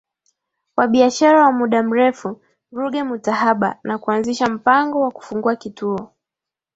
[0.77, 6.09] wa biashara wa muda mrefu Ruge Mutahaba na kuanzisha mpango wa kufungua kituo